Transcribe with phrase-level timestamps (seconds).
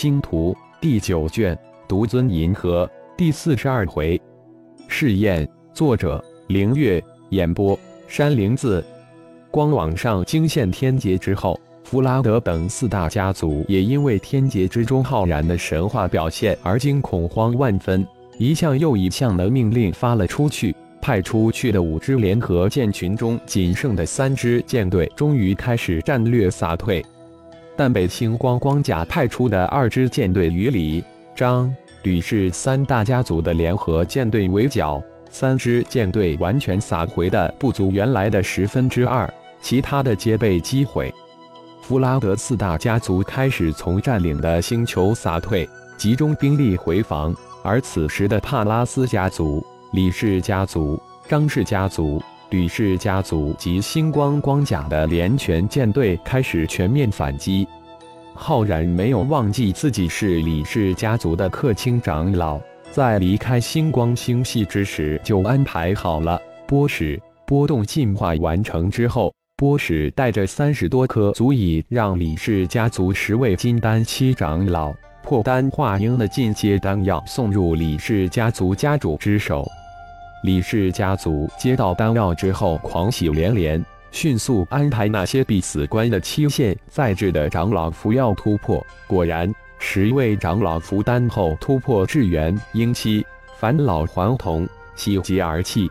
[0.00, 4.16] 星图第九卷，独尊银河第四十二回。
[4.86, 7.76] 试验，作者：凌月，演播：
[8.06, 8.86] 山灵子。
[9.50, 18.06] 光网上惊现天劫之后，弗拉德等四大家族也因为天劫之中浩然的神话表现而惊恐慌万分，
[18.38, 20.72] 一项又一项的命令发了出去。
[21.00, 27.04] 派出去的五支联合舰群中，仅剩的三支舰队终于开始战略撒退，
[27.78, 41.14] 但被星光光甲派出的二支舰队与李、张、吕氏三大家族的联合舰队围剿，三支舰队完全撒回的不足原来的十分之二，其他的皆被击毁。
[41.80, 45.66] 弗拉德四大家族开始从占领的星球撒退，
[45.96, 47.32] 集中兵力回防，
[47.62, 49.64] 而此时的帕拉斯家族。
[49.92, 57.66] 李氏家族、张氏家族、吕氏家族及星光光甲的连全舰队开始全面反击。
[58.34, 62.60] 浩然没有忘记自己是李氏家族的客卿长老，
[62.90, 66.40] 在离开星光星系之时就安排好了。
[66.66, 79.66] 波矢波动进化完成之后，波矢带着三十多颗足以让李氏家族十位金丹期长老破丹化婴的进阶丹药送入李氏家族家主之手。
[80.42, 88.84] 李氏家族接到丹药之后，狂喜连连，迅速安排那些必死关的期限在制的长老服药突破。
[89.08, 93.26] 果然，十位长老服丹后突破至元婴期，
[93.58, 95.90] 返老还童，喜极而泣。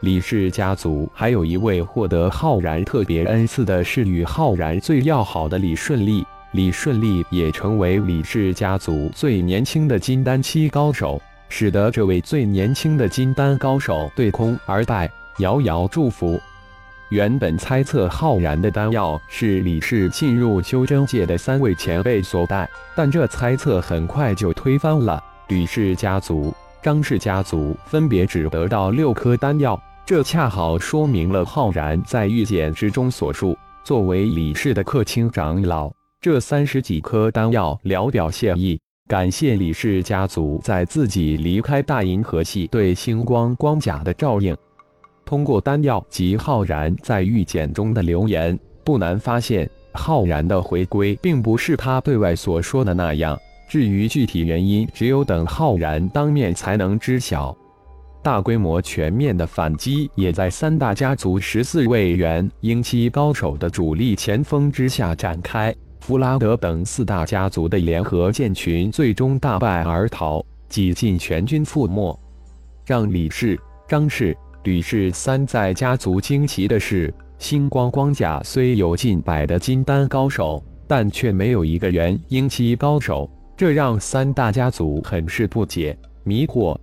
[0.00, 11.20] 李氏家族还有一位获得浩然特别恩赐的是与浩然最要好的李顺利，李顺利也成为李氏家族最年轻的金丹期高手。
[11.48, 16.40] 使得这位最年轻的金丹高手对空而败，遥遥祝福。
[17.10, 25.22] 原本猜测浩然的丹药是李氏进入修真界的三位前辈所带，但这猜测很快就推翻了。
[25.48, 33.56] 吕氏家族、张氏家族分别只得到六颗丹药，这恰好说明了浩然在预见之中所述。
[33.82, 38.78] 作为李氏的客卿长老，这三十几颗丹药聊表谢意。
[39.08, 44.54] 感谢李氏家族在自己离开大银河系对星光光甲的照应。
[45.24, 53.38] 通过丹药及浩然在预检中的留言，不难发现，浩然的回归并不是他对外所说的那样。
[53.66, 57.56] 至于具体原因，只有等浩然当面才能知晓。
[58.22, 65.74] 大规模全面的反击也在三大家族十四位元婴期高手的主力前锋之下展开。
[66.08, 72.18] 弗拉德等四大家族的联合舰群最终大败而逃，几近全军覆没。
[72.86, 85.94] 让李氏、张氏、吕氏三在家族惊奇的是，星光光甲虽有近百的金丹高手，但却没有一个元婴期高手，这让三大家族很是不解、
[86.24, 86.74] 迷惑。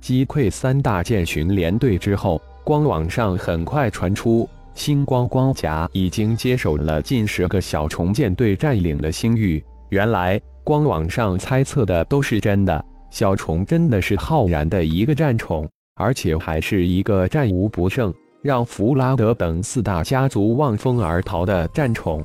[0.00, 4.48] 击溃三大舰群连队之后，光网上很快传出。
[4.74, 9.64] 星光光甲已经接手了近十个小虫舰队占领了星域。
[9.90, 18.12] 原来光网上猜测的都是真的，小虫真的是浩然的一个战宠，而且还是一个战无不胜，
[18.42, 22.22] 让弗拉德等四大家族望风而逃的战宠。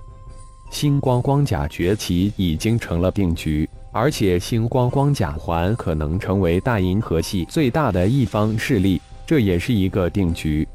[0.72, 10.68] 星光光甲崛起已经成了定局，而且星光光甲还可能成为大银河系最大的一方势力，这也是一个定局。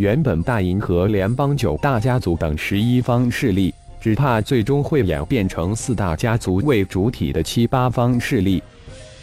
[0.00, 8.62] 原本大银河联邦九大家族等十一方势力，只怕最终会演变成四大家族为主体的七八方势力。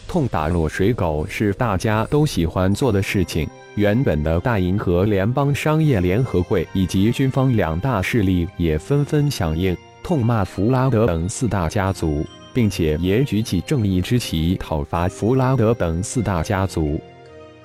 [0.07, 3.49] 痛打落水狗是大家都喜欢做的事情。
[3.73, 12.23] 原本的大银河联邦商业联合会以及军方两大势力也纷纷响应，痛骂弗拉德等四大家族，
[12.53, 17.01] 并且也举起正义之旗讨伐弗拉德等四大家族。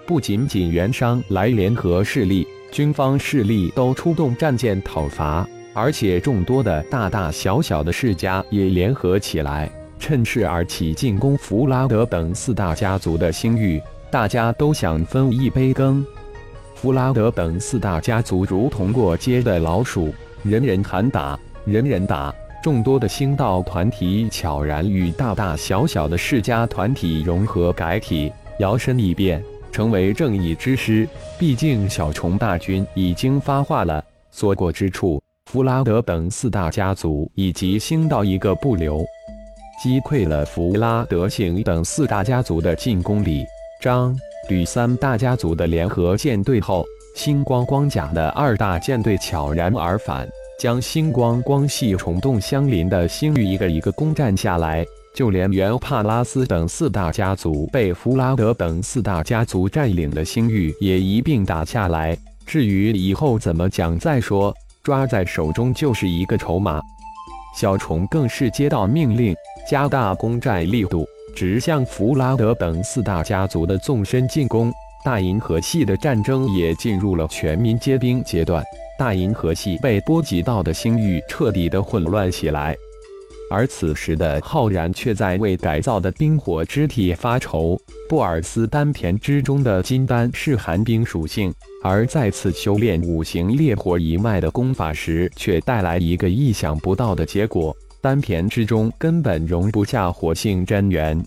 [0.06, 2.46] 不仅仅原商来联合势力。
[2.72, 13.80] 军方势力都出动战舰讨伐，而且众多的大大小小的世家也联合起来，趁势而起进攻弗拉德等四大家族的星域。
[14.10, 16.04] 大家都想分一杯羹。
[16.74, 22.34] 弗拉德等四大家族如同过街的老鼠，人人喊打，人人打。
[22.62, 29.42] 众多的星道团体悄然与大大小小的世家团体融合改体，摇身一变。
[29.72, 31.08] 成为正义之师，
[31.38, 39.02] 毕竟小虫大军已经发话了，所过之处，弗拉德等四大家族以及星道一个不留。
[39.82, 43.44] 击溃了弗拉德行等四大家族的进攻，李、
[43.80, 44.14] 张、
[44.48, 46.84] 吕三大家族的联合舰队后，
[47.16, 50.28] 星光光甲的二大舰队悄然而返，
[50.60, 54.86] 将星光光系虫洞相邻的星域一个一个攻占下来。
[55.14, 62.16] 就连原帕拉斯等四大家族被弗拉德等四大家族占领的星域也一并打下来。
[62.46, 66.80] 至于以后怎么讲再说，抓在手中就是一个筹码。
[67.54, 69.34] 小虫更是接到命令，
[69.68, 71.06] 加大攻占力度，
[71.36, 74.72] 直向弗拉德等四大家族的纵深进攻。
[75.04, 78.64] 大银河系的战争也进入了全民皆兵阶段，
[78.98, 82.74] 大银河系被波及到的星域彻底的混乱起来。
[83.52, 87.78] 而此时的浩然却在为改造的冰火之体发愁。
[88.08, 91.52] 布尔斯丹田之中的金丹是寒冰属性，
[91.82, 101.22] 而再次修炼五行烈火一脉的功法时，却带来一个意想不到的结果：丹田之中根本容不下火性真元。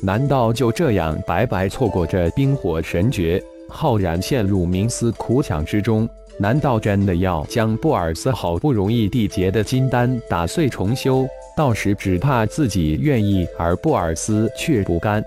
[0.00, 3.42] 难道就这样白白错过这冰火神诀？
[3.68, 6.08] 浩然陷入冥思苦想之中。
[6.40, 11.26] 难道真的要将布尔斯好不容易缔结的金丹打碎重修？
[11.58, 15.20] 到时只怕自己愿意，而布尔斯却不甘。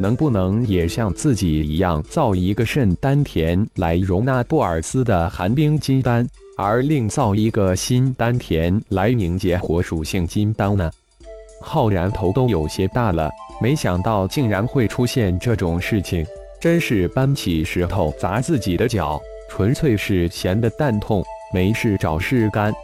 [0.00, 6.26] 能不能也像自己一样造一个肾丹田来容纳布尔斯的寒冰金丹，
[6.58, 10.90] 而另造一个新丹田来凝结火属性金丹呢？
[11.60, 13.30] 浩然头都有些大了。
[13.60, 16.26] 没想到竟然会出现这种事情，
[16.60, 21.22] 真是搬起石头砸自己的脚，纯粹是闲的蛋痛，
[21.54, 22.74] 没事找事干。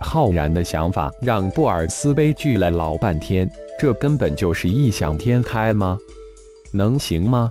[0.00, 5.98] 浩然的想法让布尔斯悲剧了老半天，这根本就是异想天开吗？
[6.72, 7.50] 能行吗？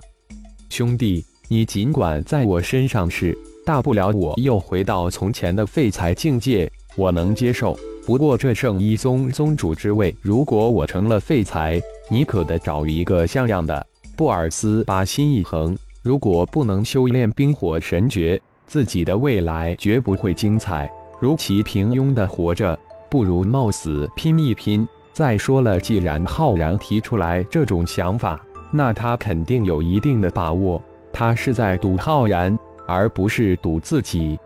[0.70, 7.78] 兄弟，你尽管在我身上试，大不了我又回到从前的废材境界，我能接受。
[8.06, 13.86] 不过这圣一宗宗主之位，如果我成了废材，你可得找一个像样的。
[14.16, 20.90] 布尔斯把心一横，如果不能修炼冰火神诀，自己的未来绝不会精彩。
[21.20, 22.78] 如其平庸的活着，
[23.10, 24.86] 不如冒死拼一拼。
[25.12, 30.80] 再说了，既然浩然提出来这种想法，那他肯定有一定的把握。
[31.12, 32.56] 他是在赌浩然，
[32.86, 34.38] 而不是赌自己。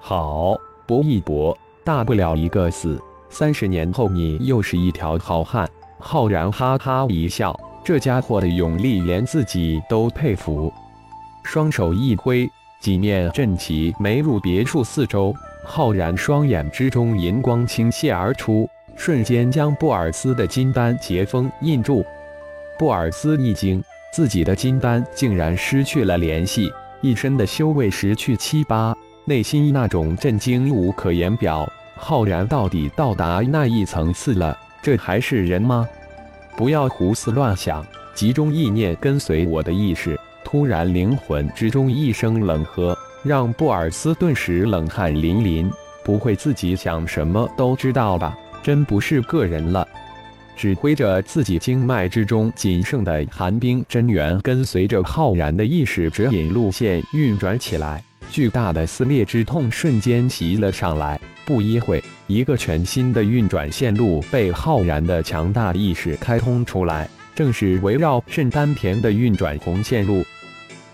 [0.00, 1.56] 好，搏一搏。
[1.84, 5.68] 大不了一个死，三十年后你又是一条好汉。
[5.98, 10.72] 浩然哈哈一笑，这家伙的勇力连自己都佩服。
[11.44, 15.34] 双手一挥，几面阵旗没入别墅四周。
[15.62, 22.04] 浩然双眼之中银光倾泻而出，瞬间将布尔斯的金丹结封印住。
[22.78, 26.70] 布尔斯一惊，自己的金丹竟然失去了联系，
[27.00, 28.96] 一身的修为失去七八。
[29.26, 34.58] 内心那种震惊无可言表，浩然到底到达那一层次了？
[34.82, 35.86] 这还是人吗？
[36.56, 40.18] 不要胡思乱想，集中意念跟随我的意识。
[40.42, 45.70] 突然，灵魂之中一声冷喝，让布尔斯顿时冷汗淋淋。
[46.02, 48.36] 不会自己想什么都知道吧？
[48.62, 49.86] 真不是个人了。
[50.56, 58.02] 指挥着自己经脉之中仅剩的寒冰真元，跟随着浩然的意识指引路线运转起来。
[58.30, 70.24] 巨大的撕裂之痛瞬间袭了上来，不一会，一个全新的运转线路被浩然的强大意识开通出来，正是围绕肾丹田的运转红线路。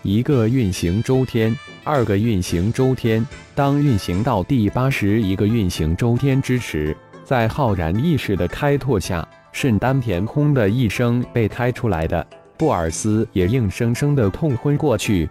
[0.07, 3.27] 一个运行周天，二个运行周天。
[3.53, 6.95] 当运行到第八十一个运行周天之时，
[7.25, 15.29] 在浩然意识的开拓下，肾丹田轰的一声被开出来的，布尔斯也硬生生的痛昏过去。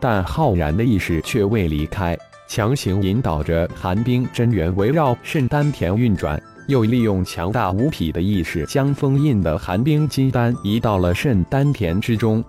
[0.00, 2.16] 但浩然的意识却未离开，
[2.48, 12.42] 强行引导着寒冰真元围绕肾丹田运转，又利用强大无匹的意识将封印的寒冰金丹移到了肾丹田之中。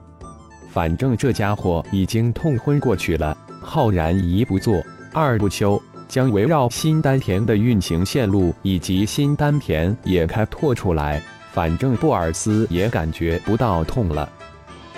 [0.71, 4.81] 反正这家伙已经痛昏过去了，浩然一不做
[5.13, 11.21] 二不休，将围绕新丹田的运行线路以及新丹田也开拓出来。
[11.51, 14.29] 反正布尔斯也感觉不到痛了。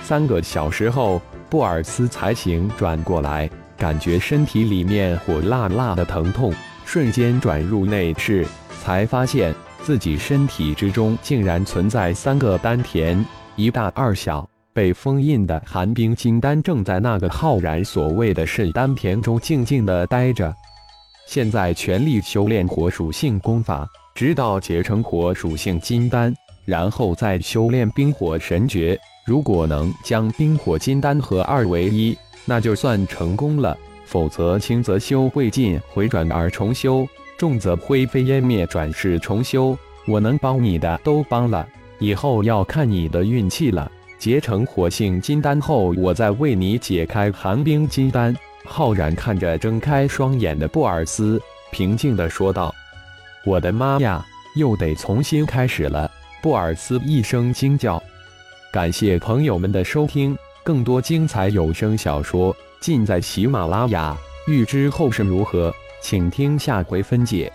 [0.03, 1.21] 三个小时后。
[1.49, 6.53] 布尔斯才醒转过来，感觉身体里面火辣辣的疼痛，
[6.85, 8.47] 瞬间转入内视，
[8.81, 13.25] 才发现自己身体之中竟然存在三个丹田，
[13.57, 14.50] 一大二小。
[14.73, 20.53] 被封印的寒冰金丹正在那个浩然所谓的肾丹田中静静的待着。
[21.27, 26.33] 现在全力修炼火属性功法，直到结成火属性金丹，
[26.65, 28.99] 然后再修炼冰火神诀。
[29.25, 33.75] 如果能将冰火金丹合二为一，那就算成功了；
[34.05, 37.05] 否则轻则修未尽，回转而重修；
[37.37, 39.77] 重则灰飞烟灭，转世重修。
[40.07, 41.65] 我能帮你的都帮了，
[41.99, 43.89] 以后要看你的运气了。
[44.21, 48.37] 结成火性金丹后，我再为你解开寒冰金丹。
[48.63, 52.71] 浩然看着睁开双眼的布尔斯，平静地说道
[53.43, 54.23] ：“我的妈呀，
[54.55, 56.07] 又得重新开始了。”
[56.39, 57.99] 布尔斯一声惊叫。
[58.71, 64.15] 感谢朋友们的收听，更多精彩有声小说尽在喜马拉雅。
[64.45, 67.51] 欲知后事如何，请听下回分解。